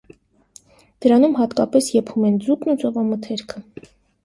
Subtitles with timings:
[1.05, 3.65] Դրանում հատկապես եփում են ձուկն ու ծովամթերքը։